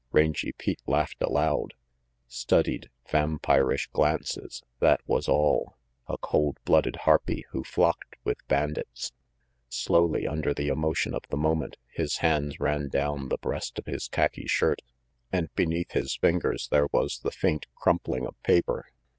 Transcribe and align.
Rangy 0.11 0.51
Pete 0.53 0.81
laughed 0.87 1.21
aloud. 1.21 1.75
Studied, 2.27 2.89
vampirish 3.11 3.85
glances, 3.91 4.63
that 4.79 4.99
was 5.05 5.29
all. 5.29 5.77
A 6.07 6.17
cold 6.17 6.57
blooded 6.65 6.95
harpy 7.05 7.45
who 7.51 7.63
flocked 7.63 8.15
with 8.23 8.39
bandits! 8.47 9.13
Slowly, 9.69 10.25
under 10.27 10.55
the 10.55 10.69
emotion 10.69 11.13
of 11.13 11.21
the 11.29 11.37
moment, 11.37 11.77
his 11.87 12.17
hands 12.17 12.59
ran 12.59 12.87
down 12.87 13.29
the 13.29 13.37
breast 13.37 13.77
of 13.77 13.85
his 13.85 14.07
khaki 14.07 14.47
shirt, 14.47 14.81
and 15.31 15.53
beneath 15.53 15.91
his 15.91 16.15
fingers 16.15 16.67
there 16.71 16.87
was 16.91 17.19
the 17.19 17.29
faint 17.29 17.67
crumpling 17.75 18.25
of 18.25 18.33
paper. 18.41 18.87